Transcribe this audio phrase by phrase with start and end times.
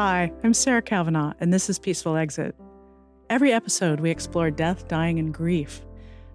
[0.00, 2.54] Hi, I'm Sarah Kavanaugh, and this is Peaceful Exit.
[3.28, 5.84] Every episode, we explore death, dying, and grief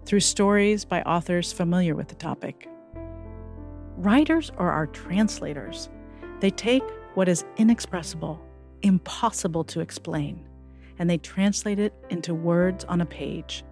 [0.04, 2.68] through stories by authors familiar with the topic.
[3.96, 5.88] Writers are our translators.
[6.40, 6.82] They take
[7.14, 8.38] what is inexpressible,
[8.82, 10.46] impossible to explain,
[10.98, 13.64] and they translate it into words on a page.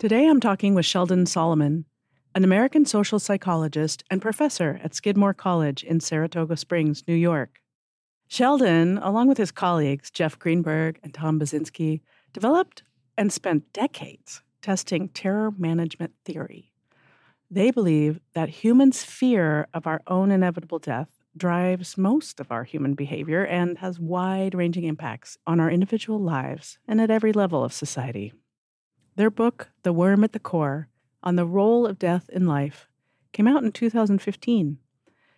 [0.00, 1.84] Today, I'm talking with Sheldon Solomon,
[2.34, 7.60] an American social psychologist and professor at Skidmore College in Saratoga Springs, New York.
[8.32, 12.00] Sheldon, along with his colleagues, Jeff Greenberg and Tom Pyszczynski,
[12.32, 12.84] developed
[13.18, 16.70] and spent decades testing terror management theory.
[17.50, 22.94] They believe that humans' fear of our own inevitable death drives most of our human
[22.94, 27.72] behavior and has wide ranging impacts on our individual lives and at every level of
[27.72, 28.32] society.
[29.16, 30.86] Their book, The Worm at the Core,
[31.24, 32.86] on the role of death in life,
[33.32, 34.78] came out in 2015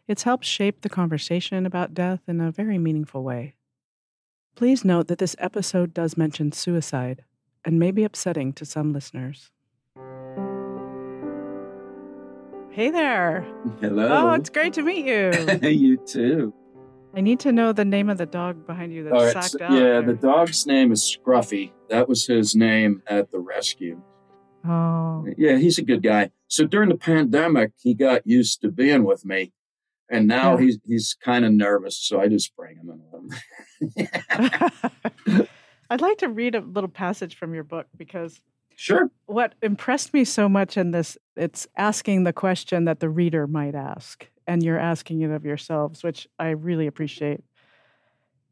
[0.09, 3.55] it's helped shape the conversation about death in a very meaningful way.
[4.55, 7.25] Please note that this episode does mention suicide
[7.65, 9.51] and may be upsetting to some listeners.
[12.71, 13.47] Hey there.
[13.81, 14.09] Hello.
[14.09, 15.31] Oh, it's great to meet you.
[15.69, 16.55] you too.
[17.15, 19.51] I need to know the name of the dog behind you that's oh, right, sacked
[19.51, 19.73] so- out.
[19.73, 20.03] yeah, there.
[20.03, 21.73] the dog's name is Scruffy.
[21.91, 24.03] That was his name at the rescue.
[24.67, 25.27] Oh.
[25.37, 26.31] Yeah, he's a good guy.
[26.49, 29.53] So during the pandemic, he got used to being with me.
[30.11, 30.65] And now Yeah.
[30.65, 33.01] he's he's kind of nervous, so I just bring him in
[33.97, 35.47] with him.
[35.91, 38.41] I'd like to read a little passage from your book because
[38.77, 39.11] sure.
[39.27, 43.75] what impressed me so much in this it's asking the question that the reader might
[43.75, 47.43] ask and you're asking it of yourselves which i really appreciate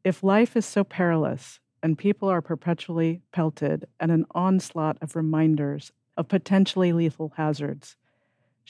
[0.03, 5.91] if life is so perilous and people are perpetually pelted and an onslaught of reminders
[6.17, 7.95] of potentially lethal hazards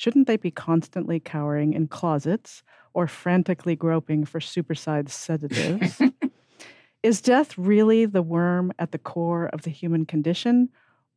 [0.01, 2.63] shouldn't they be constantly cowering in closets
[2.95, 6.01] or frantically groping for supersized sedatives
[7.03, 10.69] is death really the worm at the core of the human condition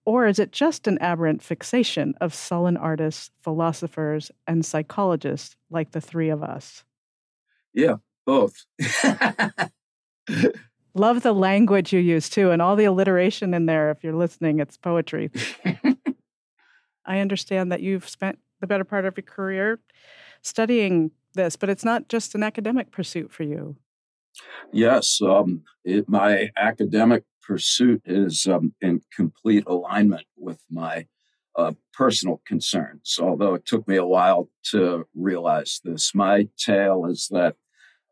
[0.05, 6.00] or is it just an aberrant fixation of sullen artists, philosophers, and psychologists like the
[6.03, 6.84] three of us?
[7.73, 7.97] Yeah,
[8.27, 8.67] both.
[10.94, 13.91] Love the language you use too, and all the alliteration in there.
[13.91, 15.31] If you're listening, it's poetry.
[17.06, 19.78] I understand that you've spent the better part of your career
[20.42, 23.76] studying this, but it's not just an academic pursuit for you.
[24.72, 31.06] yes, um, it, my academic pursuit is um, in complete alignment with my
[31.56, 36.14] uh, personal concerns, although it took me a while to realize this.
[36.14, 37.56] My tale is that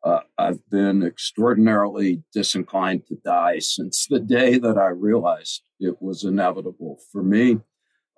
[0.04, 6.24] uh, I've been extraordinarily disinclined to die since the day that I realized it was
[6.24, 6.98] inevitable.
[7.10, 7.60] For me,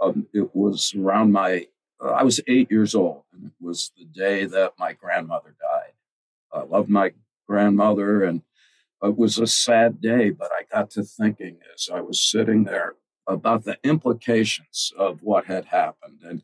[0.02, 1.66] um, it was around my,
[2.02, 5.92] uh, I was eight years old, and it was the day that my grandmother died.
[6.52, 7.12] I loved my
[7.48, 8.42] grandmother, and
[9.02, 12.94] it was a sad day, but I got to thinking as I was sitting there
[13.26, 16.20] about the implications of what had happened.
[16.22, 16.42] And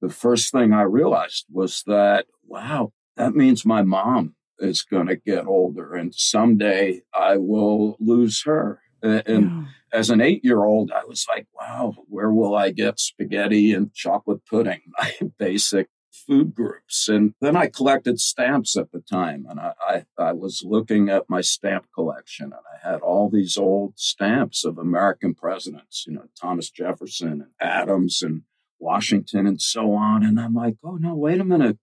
[0.00, 5.16] the first thing I realized was that, wow, that means my mom is going to
[5.16, 8.80] get older and someday I will lose her.
[9.02, 9.64] And Yeah.
[9.92, 13.92] As an eight year old, I was like, wow, where will I get spaghetti and
[13.94, 14.80] chocolate pudding?
[14.98, 15.88] My basic
[16.26, 17.08] food groups.
[17.08, 21.28] And then I collected stamps at the time and I, I, I was looking at
[21.28, 26.24] my stamp collection and I had all these old stamps of American presidents, you know,
[26.40, 28.42] Thomas Jefferson and Adams and
[28.78, 30.24] Washington and so on.
[30.24, 31.78] And I'm like, oh no, wait a minute.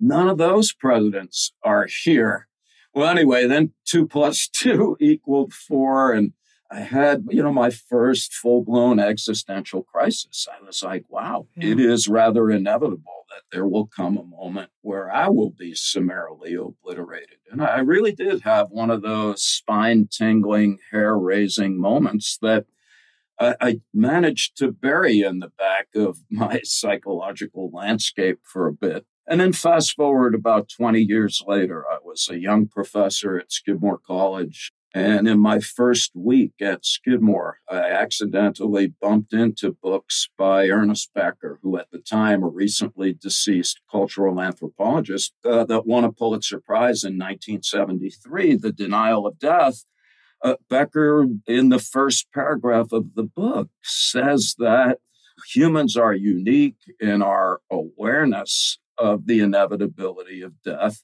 [0.00, 2.48] None of those presidents are here.
[2.94, 6.12] Well, anyway, then two plus two equaled four.
[6.12, 6.32] And
[6.70, 10.46] I had, you know, my first full blown existential crisis.
[10.52, 11.72] I was like, wow, Yeah.
[11.72, 16.54] it is rather inevitable that there will come a moment where I will be summarily
[16.54, 17.38] obliterated.
[17.50, 22.66] And I really did have one of those spine tingling, hair raising moments that
[23.40, 29.06] I, I managed to bury in the back of my psychological landscape for a bit.
[29.26, 33.98] And then fast forward about 20 years later, I was a young professor at Skidmore
[33.98, 34.72] College.
[34.94, 41.58] And in my first week at Skidmore, I accidentally bumped into books by Ernest Becker,
[41.62, 47.04] who at the time, a recently deceased cultural anthropologist uh, that won a Pulitzer Prize
[47.04, 49.84] in 1973, The Denial of Death.
[50.42, 54.98] Uh, Becker, in the first paragraph of the book, says that
[55.52, 61.02] humans are unique in our awareness of the inevitability of death,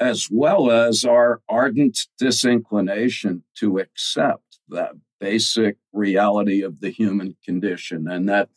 [0.00, 8.06] as well as our ardent disinclination to accept that basic reality of the human condition.
[8.08, 8.48] And that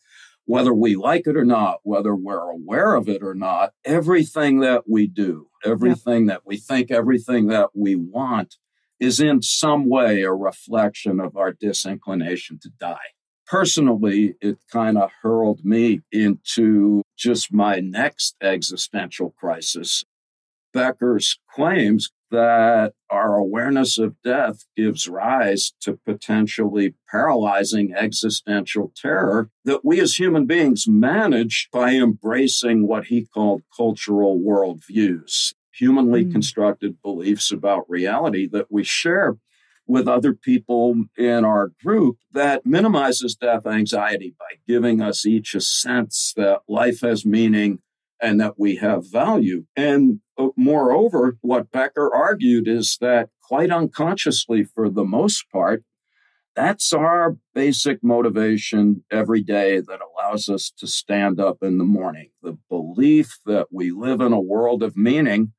[0.44, 4.88] whether we like it or not, whether we're aware of it or not, everything that
[4.88, 6.36] we do Everything yep.
[6.36, 8.56] that we think, everything that we want
[8.98, 12.98] is in some way a reflection of our disinclination to die.
[13.46, 20.04] Personally, it kind of hurled me into just my next existential crisis.
[20.72, 29.84] Becker's claims that our awareness of death gives rise to potentially paralyzing existential terror that
[29.84, 36.32] we as human beings manage by embracing what he called cultural worldviews, humanly mm.
[36.32, 39.36] constructed beliefs about reality that we share
[39.90, 45.60] with other people in our group that minimizes death anxiety by giving us each a
[45.60, 47.80] sense that life has meaning
[48.20, 49.64] and that we have value.
[49.76, 55.82] And uh, moreover, what Becker argued is that quite unconsciously, for the most part,
[56.56, 62.30] that's our basic motivation every day that allows us to stand up in the morning.
[62.42, 65.52] The belief that we live in a world of meaning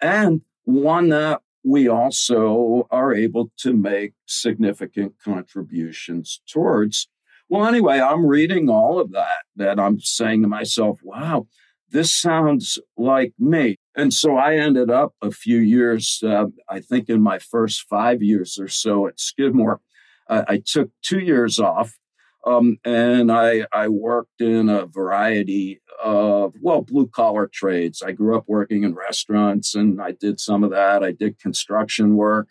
[0.00, 7.08] and one that we also are able to make significant contributions towards.
[7.48, 11.46] Well, anyway, I'm reading all of that, that I'm saying to myself, wow,
[11.90, 13.76] this sounds like me.
[13.96, 18.22] And so I ended up a few years, uh, I think in my first five
[18.22, 19.80] years or so at Skidmore,
[20.30, 21.94] I took two years off
[22.46, 28.02] um, and I, I worked in a variety of, well, blue collar trades.
[28.02, 31.02] I grew up working in restaurants and I did some of that.
[31.02, 32.48] I did construction work.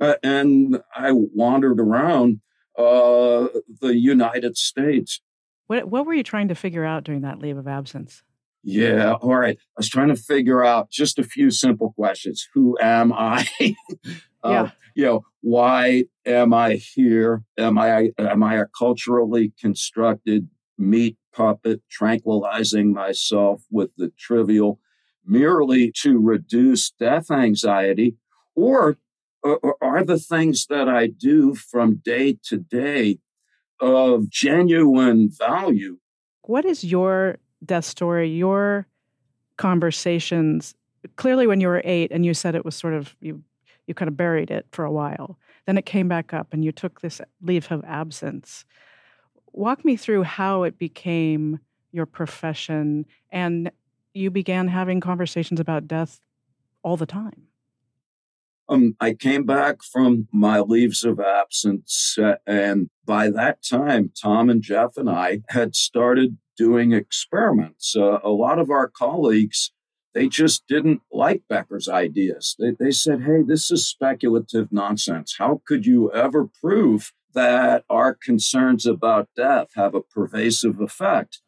[0.00, 2.40] Uh, and I wandered around
[2.76, 3.48] uh,
[3.80, 5.20] the United States.
[5.66, 8.22] What, what were you trying to figure out during that leave of absence?
[8.62, 9.14] Yeah.
[9.14, 9.58] All right.
[9.58, 12.48] I was trying to figure out just a few simple questions.
[12.54, 13.46] Who am I?
[14.44, 14.70] uh, yeah.
[14.94, 17.42] You know, why am I here?
[17.58, 20.48] Am I am I a culturally constructed
[20.78, 24.78] meat puppet tranquilizing myself with the trivial
[25.24, 28.16] merely to reduce death anxiety?
[28.54, 28.98] Or,
[29.42, 33.18] or are the things that I do from day to day
[33.80, 35.98] of genuine value?
[36.42, 38.86] What is your death story, your
[39.56, 40.74] conversations,
[41.16, 43.42] clearly when you were eight and you said it was sort of, you,
[43.86, 45.38] you kind of buried it for a while.
[45.66, 48.64] Then it came back up and you took this leave of absence.
[49.52, 51.60] Walk me through how it became
[51.92, 53.70] your profession and
[54.14, 56.20] you began having conversations about death
[56.82, 57.48] all the time.
[58.68, 64.48] Um, I came back from my leaves of absence, uh, and by that time, Tom
[64.48, 67.94] and Jeff and I had started doing experiments.
[67.96, 69.72] Uh, a lot of our colleagues,
[70.14, 72.54] they just didn't like Becker's ideas.
[72.58, 75.36] They, they said, hey, this is speculative nonsense.
[75.38, 81.40] How could you ever prove that our concerns about death have a pervasive effect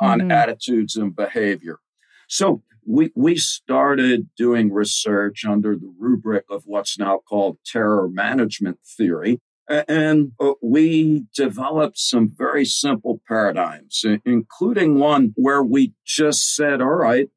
[0.00, 0.30] on mm-hmm.
[0.30, 1.80] attitudes and behavior?
[2.28, 8.78] So we, we started doing research under the rubric of what's now called terror management
[8.84, 9.40] theory.
[9.68, 16.88] And uh, we developed some very simple paradigms, including one where we just said, all
[16.88, 17.28] right,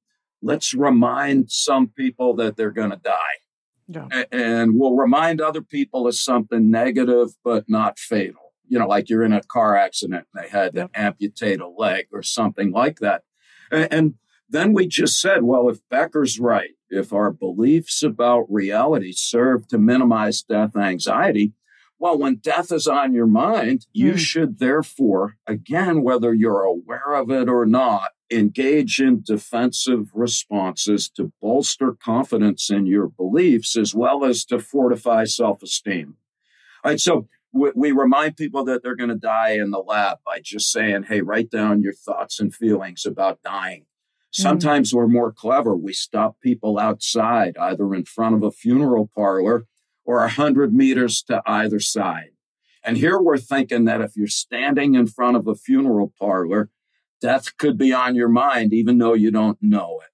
[0.41, 3.19] let's remind some people that they're going to die.
[3.87, 4.23] Yeah.
[4.31, 8.53] And we'll remind other people of something negative, but not fatal.
[8.67, 12.07] You know, like you're in a car accident and they had to amputate a leg
[12.11, 13.21] or something like that.
[13.71, 14.15] And
[14.49, 19.77] then we just said, well, if Becker's right, if our beliefs about reality serve to
[19.77, 21.53] minimize death anxiety,
[21.97, 24.17] well, when death is on your mind, you mm.
[24.17, 31.31] should therefore, again, whether you're aware of it or not, engage in defensive responses to
[31.41, 36.15] bolster confidence in your beliefs as well as to fortify self esteem.
[36.83, 40.17] All right, so we, we remind people that they're going to die in the lab
[40.25, 43.81] by just saying, hey, write down your thoughts and feelings about dying.
[43.81, 43.85] Mm.
[44.31, 44.95] Sometimes mm.
[44.95, 45.75] we're more clever.
[45.75, 49.65] We stop people outside, either in front of a funeral parlor
[50.05, 52.29] or 100 meters to either side.
[52.83, 56.69] And here we're thinking that if you're standing in front of a funeral parlor,
[57.19, 60.09] death could be on your mind, even though you don't know it.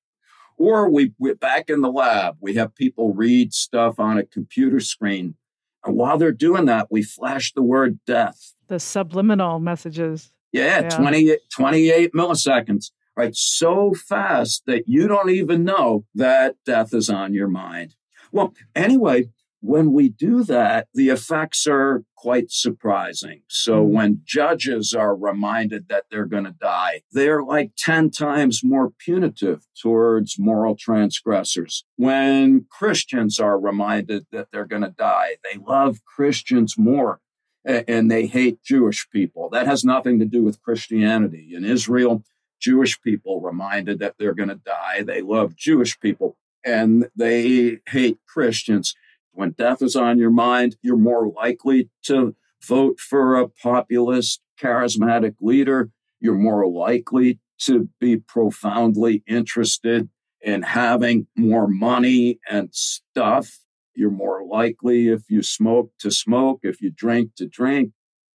[0.57, 4.79] Or we, we're back in the lab, we have people read stuff on a computer
[4.79, 5.35] screen.
[5.83, 8.53] And while they're doing that, we flash the word death.
[8.67, 10.31] The subliminal messages.
[10.51, 10.89] Yeah, yeah.
[10.89, 13.35] 20, 28 milliseconds, right?
[13.35, 17.95] So fast that you don't even know that death is on your mind.
[18.31, 19.29] Well, anyway,
[19.61, 23.41] when we do that, the effects are quite surprising.
[23.47, 23.95] So mm-hmm.
[23.95, 29.65] when judges are reminded that they're going to die, they're like 10 times more punitive
[29.79, 31.85] towards moral transgressors.
[31.95, 37.19] When Christians are reminded that they're going to die, they love Christians more
[37.63, 39.49] and they hate Jewish people.
[39.49, 41.51] That has nothing to do with Christianity.
[41.53, 42.23] In Israel,
[42.59, 45.03] Jewish people reminded that they're going to die.
[45.03, 46.37] They love Jewish people.
[46.63, 48.95] and they hate Christians.
[49.33, 55.35] When death is on your mind, you're more likely to vote for a populist, charismatic
[55.41, 55.89] leader.
[56.19, 60.09] You're more likely to be profoundly interested
[60.41, 63.59] in having more money and stuff.
[63.93, 67.91] You're more likely, if you smoke, to smoke, if you drink, to drink.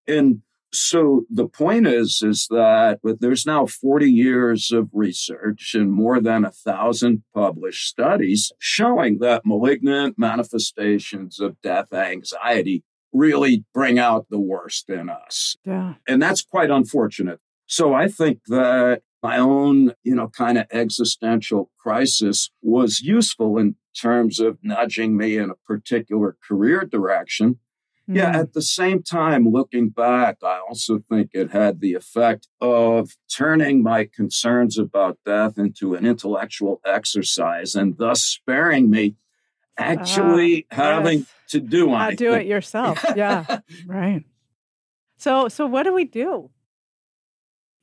[0.07, 0.43] And
[0.77, 6.45] so the point is, is that there's now 40 years of research and more than
[6.45, 14.39] a thousand published studies showing that malignant manifestations of death anxiety really bring out the
[14.39, 15.57] worst in us.
[15.65, 15.95] Yeah.
[16.07, 17.41] And that's quite unfortunate.
[17.67, 23.77] So I think that my own, you know, kind of existential crisis was useful in
[23.99, 27.59] terms of nudging me in a particular career direction.
[28.09, 28.17] Mm.
[28.17, 33.11] Yeah, at the same time, looking back, I also think it had the effect of
[33.35, 39.17] turning my concerns about death into an intellectual exercise and thus sparing me
[39.77, 41.29] actually uh, having yes.
[41.49, 42.17] to do anything.
[42.17, 43.05] do it yourself.
[43.17, 44.25] Yeah, right.
[45.19, 46.51] So, so what do we do?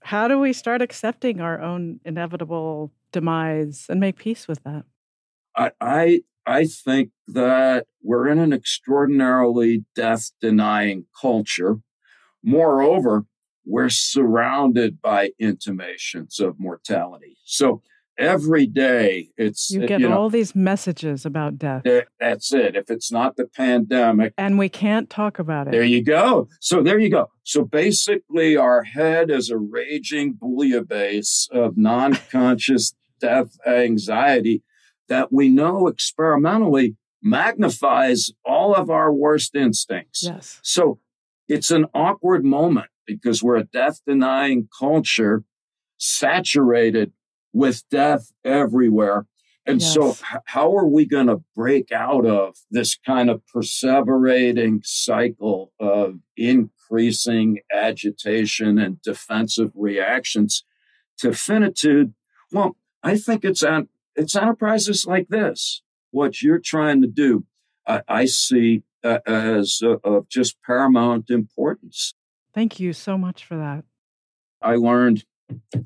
[0.04, 4.84] How do we start accepting our own inevitable demise and make peace with that?
[5.56, 11.78] I, I, I think that we're in an extraordinarily death denying culture.
[12.44, 13.26] Moreover,
[13.66, 17.38] we're surrounded by intimations of mortality.
[17.46, 17.82] So
[18.18, 21.86] every day it's you eh, get you know, all these messages about death.
[21.86, 22.76] Eh, that's it.
[22.76, 25.72] If it's not the pandemic and we can't talk about it.
[25.72, 26.50] There you go.
[26.60, 27.30] So there you go.
[27.44, 34.62] So basically our head is a raging bouillabaisse of non-conscious death anxiety
[35.10, 41.00] that we know experimentally magnifies all of our worst instincts yes so
[41.48, 45.44] it's an awkward moment because we're a death denying culture
[45.98, 47.12] saturated
[47.54, 49.26] with death everywhere.
[49.66, 49.94] And yes.
[49.94, 56.20] so, how are we going to break out of this kind of perseverating cycle of
[56.36, 60.66] increasing agitation and defensive reactions
[61.20, 62.14] to finitude?
[62.52, 65.82] Well, I think it's an, it's enterprises like this.
[66.12, 67.46] What you're trying to do,
[67.88, 72.14] I, I see uh, as uh, of just paramount importance.
[72.54, 73.84] Thank you so much for that.
[74.62, 75.26] I learned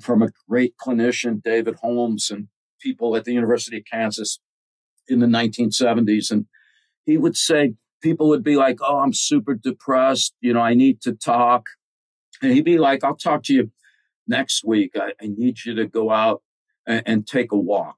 [0.00, 2.48] from a great clinician, David Holmes, and
[2.80, 4.38] people at the University of Kansas
[5.08, 6.30] in the 1970s.
[6.30, 6.46] And
[7.06, 10.34] he would say, people would be like, Oh, I'm super depressed.
[10.40, 11.64] You know, I need to talk.
[12.42, 13.72] And he'd be like, I'll talk to you
[14.28, 14.92] next week.
[14.94, 16.42] I, I need you to go out
[16.86, 17.96] and, and take a walk.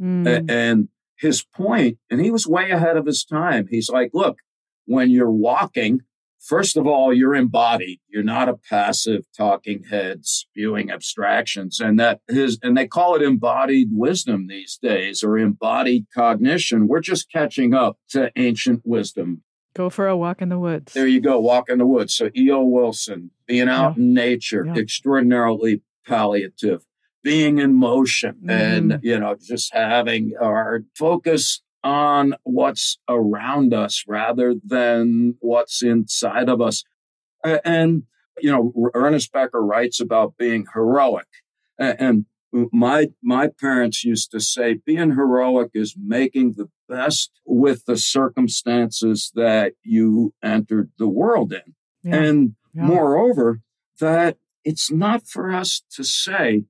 [0.00, 0.50] Mm.
[0.50, 0.88] And
[1.18, 3.68] his point, and he was way ahead of his time.
[3.70, 4.38] He's like, Look,
[4.84, 6.02] when you're walking,
[6.46, 7.98] First of all, you're embodied.
[8.08, 11.80] You're not a passive talking head spewing abstractions.
[11.80, 16.86] And that his, and they call it embodied wisdom these days or embodied cognition.
[16.86, 19.42] We're just catching up to ancient wisdom.
[19.74, 20.92] Go for a walk in the woods.
[20.92, 22.14] There you go, walk in the woods.
[22.14, 22.62] So E.O.
[22.62, 24.02] Wilson, being out yeah.
[24.04, 24.80] in nature, yeah.
[24.80, 26.84] extraordinarily palliative,
[27.26, 28.50] being in motion mm.
[28.52, 36.48] and, you know, just having our focus on what's around us rather than what's inside
[36.48, 36.84] of us.
[37.42, 38.04] And,
[38.38, 41.26] you know, Ernest Becker writes about being heroic.
[41.76, 47.96] And my, my parents used to say being heroic is making the best with the
[47.96, 51.74] circumstances that you entered the world in.
[52.04, 52.22] Yeah.
[52.22, 52.84] And yeah.
[52.84, 53.62] moreover,
[53.98, 56.66] that it's not for us to say,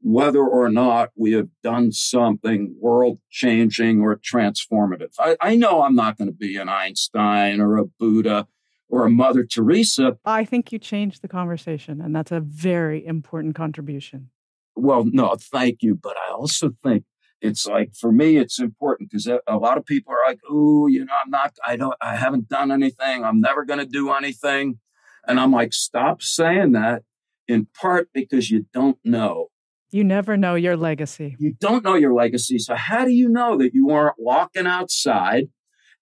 [0.00, 5.14] whether or not we have done something world changing or transformative.
[5.18, 8.46] I, I, know I'm not going to be an Einstein or a Buddha
[8.88, 10.18] or a Mother Teresa.
[10.24, 14.30] I think you changed the conversation, and that's a very important contribution.
[14.76, 15.98] Well, no, thank you.
[16.00, 17.04] But I also think
[17.40, 21.04] it's like for me, it's important because a lot of people are like, "Oh, you
[21.04, 21.56] know, I'm not.
[21.66, 21.94] I don't.
[22.00, 23.24] I haven't done anything.
[23.24, 24.78] I'm never going to do anything."
[25.26, 27.02] And I'm like, "Stop saying that."
[27.48, 29.50] In part because you don't know
[29.96, 31.36] you never know your legacy.
[31.38, 32.58] You don't know your legacy.
[32.58, 35.48] So, how do you know that you weren't walking outside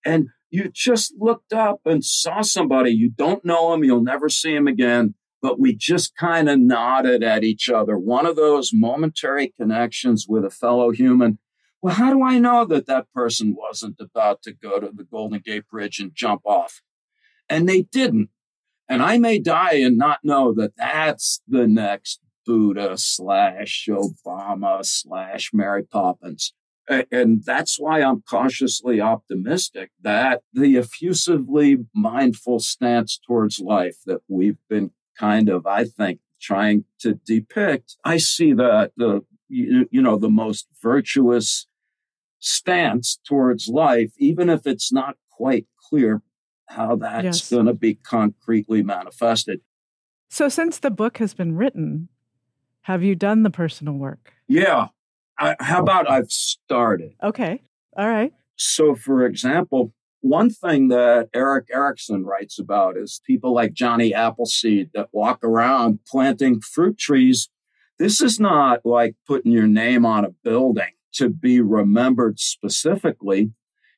[0.04, 2.90] and you just looked up and saw somebody?
[2.90, 7.22] You don't know him, you'll never see him again, but we just kind of nodded
[7.22, 7.96] at each other.
[7.96, 11.38] One of those momentary connections with a fellow human.
[11.80, 15.40] Well, how do I know that that person wasn't about to go to the Golden
[15.44, 16.82] Gate Bridge and jump off?
[17.48, 18.30] And they didn't.
[18.88, 25.50] And I may die and not know that that's the next Buddha slash Obama slash
[25.52, 26.52] Mary Poppins.
[26.88, 34.58] And that's why I'm cautiously optimistic that the effusively mindful stance towards life that we've
[34.68, 40.18] been kind of, I think, trying to depict, I see that the, you, you know,
[40.18, 41.66] the most virtuous
[42.38, 46.22] stance towards life, even if it's not quite clear
[46.68, 47.50] how that's yes.
[47.50, 49.60] going to be concretely manifested.
[50.28, 52.08] So, since the book has been written,
[52.85, 54.35] have you done the personal work?
[54.47, 54.88] Yeah.
[55.38, 57.14] I, how about I've started?
[57.23, 57.62] Okay.
[57.97, 58.33] All right.
[58.57, 64.91] So, for example, one thing that Erik Erikson writes about is people like Johnny Appleseed
[64.93, 67.49] that walk around planting fruit trees.
[67.99, 73.53] This is not like putting your name on a building to be remembered specifically.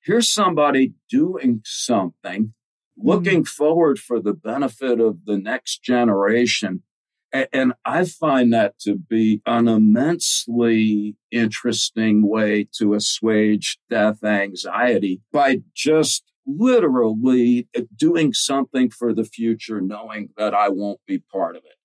[0.05, 2.55] Here's somebody doing something,
[2.97, 3.49] looking mm.
[3.49, 6.85] forward for the benefit of the next generation.
[7.53, 15.63] And I find that to be an immensely interesting way to assuage death anxiety by
[15.75, 21.65] just literally uh, doing something for the future, knowing that I won't be part of
[21.65, 21.77] it.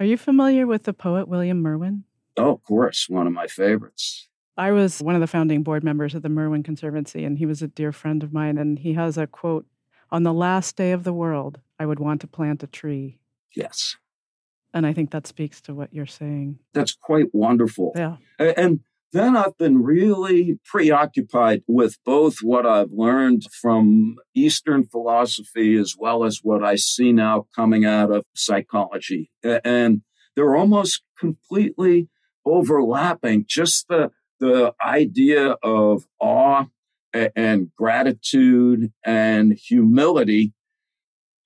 [0.00, 2.04] Are you familiar with the poet William Merwin?
[2.36, 4.28] Oh, of course, one of my favorites.
[4.56, 7.62] I was one of the founding board members of the Merwin Conservancy, and he was
[7.62, 8.58] a dear friend of mine.
[8.58, 9.66] And he has a quote
[10.10, 13.18] On the last day of the world, I would want to plant a tree.
[13.54, 13.96] Yes.
[14.78, 16.60] And I think that speaks to what you're saying.
[16.72, 17.94] That's quite wonderful.
[17.96, 18.18] Yeah.
[18.38, 18.78] And
[19.12, 26.22] then I've been really preoccupied with both what I've learned from Eastern philosophy as well
[26.22, 29.32] as what I see now coming out of psychology.
[29.42, 30.02] And
[30.36, 32.08] they're almost completely
[32.46, 33.46] overlapping.
[33.48, 36.66] Just the, the idea of awe
[37.12, 40.52] and gratitude and humility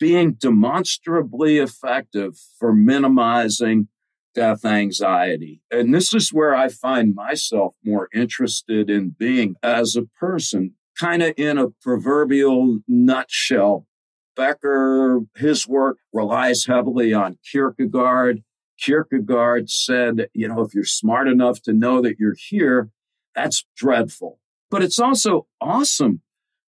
[0.02, 3.86] being demonstrably effective for minimizing
[4.34, 5.62] death anxiety.
[5.70, 11.22] And this is where I find myself more interested in being as a person, kind
[11.22, 13.86] of in a proverbial nutshell.
[14.34, 18.42] Becker, his work relies heavily on Kierkegaard.
[18.80, 22.90] Kierkegaard said, you know, if you're smart enough to know that you're here,
[23.36, 24.40] that's dreadful.
[24.68, 26.22] But it's also awesome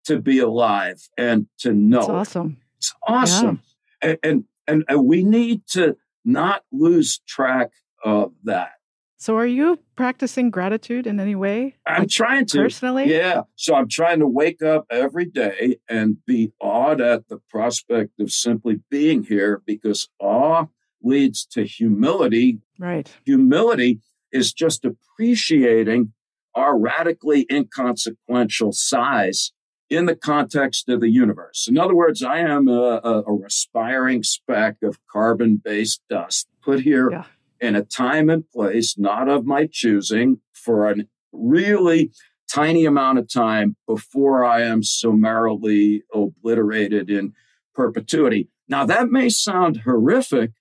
[0.04, 1.98] to be alive and to know.
[1.98, 2.58] It's awesome.
[2.84, 3.62] It's awesome.
[4.02, 4.16] Yeah.
[4.22, 7.70] And, and, and we need to not lose track
[8.04, 8.72] of that.
[9.16, 11.76] So, are you practicing gratitude in any way?
[11.86, 12.58] I'm like trying to.
[12.58, 13.10] Personally?
[13.10, 13.42] Yeah.
[13.56, 18.30] So, I'm trying to wake up every day and be awed at the prospect of
[18.30, 20.66] simply being here because awe
[21.02, 22.58] leads to humility.
[22.78, 23.10] Right.
[23.24, 26.12] Humility is just appreciating
[26.54, 29.52] our radically inconsequential size
[29.90, 31.66] in the context of the universe.
[31.68, 36.80] In other words, I am a, a, a respiring speck of carbon based dust put
[36.80, 37.24] here yeah.
[37.60, 40.96] in a time and place not of my choosing for a
[41.32, 42.10] really
[42.50, 47.32] tiny amount of time before I am summarily obliterated in
[47.74, 48.48] perpetuity.
[48.68, 50.52] Now, that may sound horrific,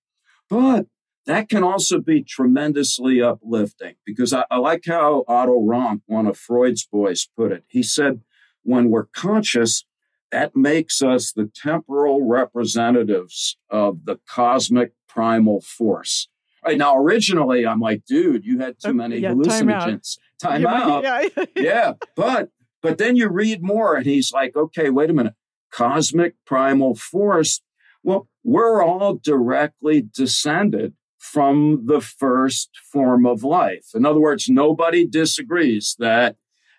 [0.50, 0.88] but
[1.26, 6.38] that can also be tremendously uplifting because I, I like how Otto Rank, one of
[6.38, 7.64] Freud's boys, put it.
[7.68, 8.22] He said,
[8.64, 9.86] when we're conscious,
[10.32, 16.28] that makes us the temporal representatives of the cosmic primal force.
[16.66, 20.18] Right now, originally, I'm like, dude, you had too many yeah, hallucinogens.
[20.40, 21.04] Time out.
[21.04, 21.48] Time yeah, out.
[21.56, 21.94] yeah.
[22.16, 22.50] But
[22.82, 25.36] but then you read more, and he's like, okay, wait a minute.
[25.72, 27.62] Cosmic primal force.
[28.02, 33.88] Well, we're all directly descended from the first form of life.
[33.96, 36.36] In other words, nobody disagrees that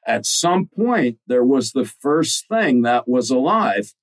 [0.06, 3.94] at some point there was the first thing that was alive.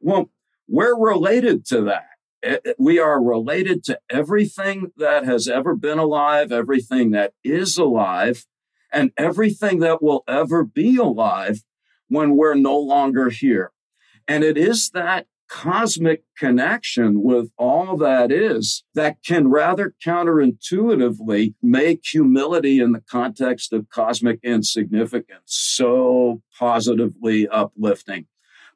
[0.00, 0.30] Well,
[0.68, 2.06] we're related to that.
[2.42, 7.76] Eh, eh, we are related to everything that has ever been alive, everything that is
[7.76, 8.46] alive,
[8.92, 11.62] and everything that will ever be alive
[12.08, 13.72] when we're no longer here.
[14.26, 22.02] And it is that cosmic connection with all that is that can rather counterintuitively make
[22.04, 28.26] humility in the context of cosmic insignificance so positively uplifting.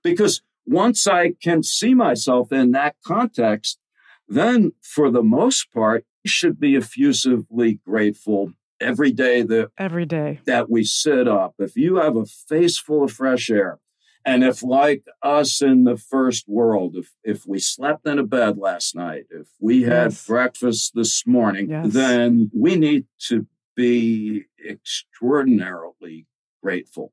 [0.03, 3.79] Because once I can see myself in that context,
[4.27, 10.41] then for the most part, you should be effusively grateful every day that every day
[10.47, 11.55] that we sit up.
[11.59, 13.79] If you have a face full of fresh air,
[14.25, 18.57] and if, like us in the first world, if, if we slept in a bed
[18.57, 20.27] last night, if we had yes.
[20.27, 21.93] breakfast this morning, yes.
[21.93, 26.27] then we need to be extraordinarily
[26.63, 27.13] grateful.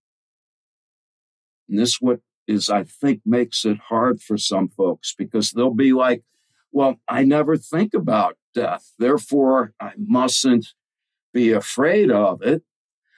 [1.67, 5.93] And this what is, I think, makes it hard for some folks because they'll be
[5.93, 6.23] like,
[6.71, 8.93] well, I never think about death.
[8.97, 10.67] Therefore, I mustn't
[11.33, 12.63] be afraid of it.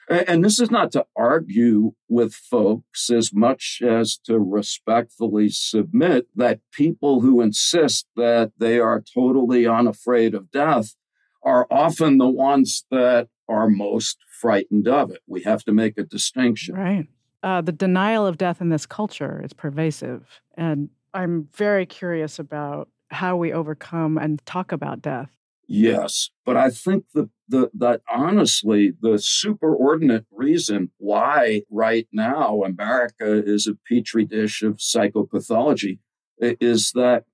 [0.09, 6.59] And this is not to argue with folks as much as to respectfully submit that
[6.71, 10.95] people who insist that they are totally unafraid of death
[11.41, 15.21] are often the ones that are most frightened of it.
[15.27, 16.75] We have to make a distinction.
[16.75, 17.07] Right.
[17.41, 20.41] Uh, the denial of death in this culture is pervasive.
[20.55, 25.29] And I'm very curious about how we overcome and talk about death.
[25.67, 33.43] Yes, but I think the, the that honestly the superordinate reason why right now America
[33.45, 35.99] is a petri dish of psychopathology
[36.37, 37.25] is that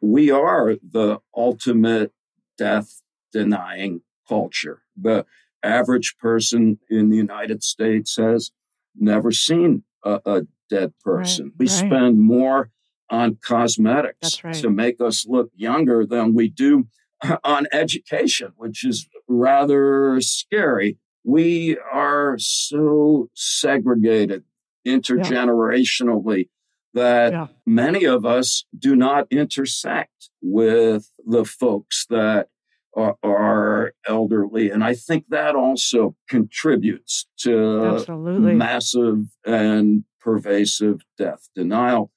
[0.00, 2.12] we are the ultimate
[2.58, 4.82] death denying culture.
[4.96, 5.24] The
[5.62, 8.50] average person in the United States has
[8.94, 11.46] never seen a, a dead person.
[11.46, 11.70] Right, we right.
[11.70, 12.70] spend more
[13.08, 14.54] on cosmetics right.
[14.54, 16.86] to make us look younger than we do
[17.44, 20.98] on education, which is rather scary.
[21.24, 24.44] We are so segregated
[24.86, 26.48] intergenerationally
[26.94, 27.46] that Yeah.
[27.66, 32.48] many of us do not intersect with the folks that
[32.96, 34.70] are, are elderly.
[34.70, 38.54] And I think that also contributes to Absolutely.
[38.54, 42.10] massive and pervasive death denial.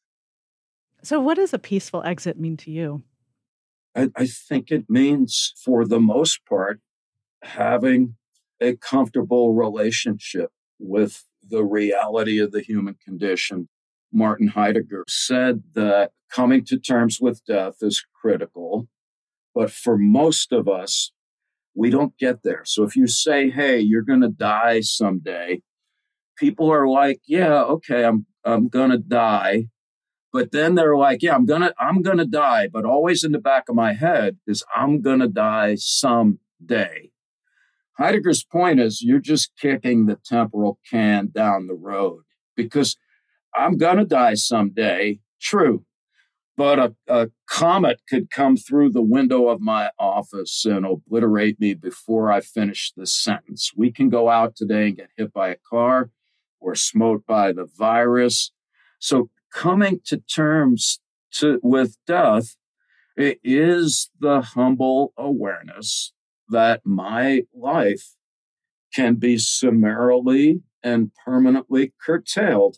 [1.03, 3.03] so, what does a peaceful exit mean to you?
[3.95, 6.79] I, I think it means, for the most part,
[7.43, 8.15] having
[8.61, 13.67] a comfortable relationship with the reality of the human condition.
[14.11, 18.87] Martin Heidegger said that coming to terms with death is critical,
[19.53, 21.11] but for most of us,
[21.75, 22.63] we don't get there.
[22.65, 25.61] So if you say, hey, you're going to die someday,
[26.37, 29.67] people are like, yeah, okay, I'm, I'm going to die.
[30.33, 32.67] But then they're like, yeah, I'm gonna, I'm gonna die.
[32.67, 37.11] But always in the back of my head is I'm gonna die someday.
[37.99, 42.23] Heidegger's point is you're just kicking the temporal can down the road
[42.57, 42.97] because
[43.55, 45.19] I'm gonna die someday.
[45.39, 45.85] True.
[46.57, 51.75] But a, a comet could come through the window of my office and obliterate me
[51.75, 53.71] before I finish this sentence.
[53.75, 56.09] We can go out today and get hit by a car
[56.59, 58.51] or smote by the virus.
[58.99, 60.99] So coming to terms
[61.31, 62.55] to, with death
[63.15, 66.13] it is the humble awareness
[66.49, 68.15] that my life
[68.93, 72.77] can be summarily and permanently curtailed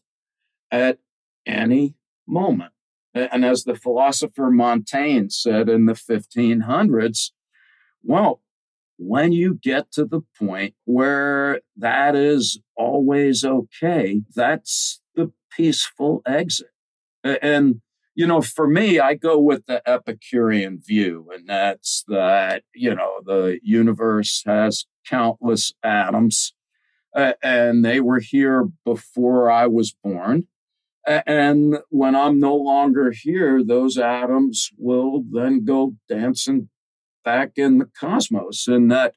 [0.71, 0.99] at
[1.45, 1.95] any
[2.27, 2.73] moment.
[3.13, 7.31] And as the philosopher Montaigne said in the 1500s,
[8.03, 8.41] well,
[8.97, 16.69] when you get to the point where that is always okay, that's the peaceful exit.
[17.23, 17.81] And,
[18.13, 23.21] you know, for me, I go with the Epicurean view, and that's that, you know,
[23.25, 26.53] the universe has countless atoms,
[27.15, 30.47] uh, and they were here before I was born.
[31.07, 36.69] And when I'm no longer here, those atoms will then go dancing
[37.23, 38.67] back in the cosmos.
[38.67, 39.13] And that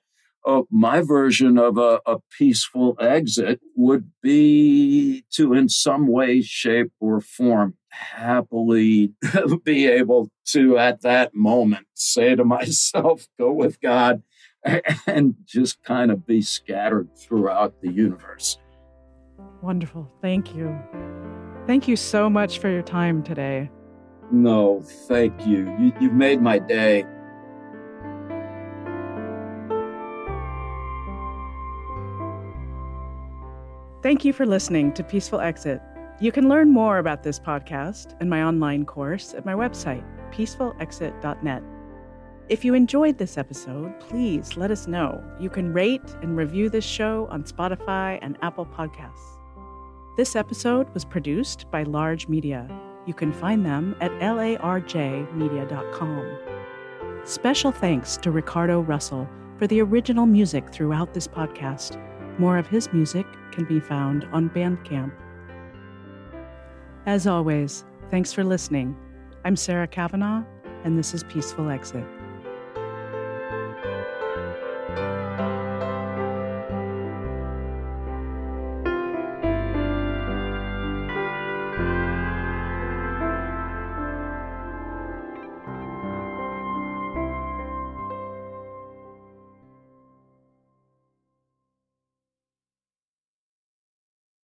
[0.47, 6.91] uh, my version of a, a, peaceful exit would be to, in some way, shape,
[7.01, 9.13] or form, happily
[9.65, 14.23] be able to, at that moment, say to myself, go with God,
[15.07, 18.59] and just kind of be scattered throughout the universe.
[19.61, 20.11] Wonderful.
[20.23, 20.79] Thank you.
[21.67, 23.71] Thank you so much for your time today.
[24.31, 25.75] No, thank you.
[25.79, 27.05] you you've made my day.
[34.01, 35.83] Thank you for listening to Peaceful Exit.
[36.21, 41.65] You can learn more about this podcast and my online course at my website, peacefulexit.net.
[42.49, 45.21] If you enjoyed this episode, please let us know.
[45.41, 49.41] You can rate and review this show on Spotify and Apple Podcasts.
[50.17, 52.69] This episode was produced by Larj Media.
[53.05, 56.39] You can find them at larjmedia.com.
[57.25, 62.01] Special thanks to Ricardo Russell for the original music throughout this podcast.
[62.39, 65.13] More of his music can be found on Bandcamp.
[67.05, 68.97] As always, thanks for listening.
[69.45, 70.45] I'm Sarah Kavanaugh,
[70.85, 72.05] and this is Peaceful Exit.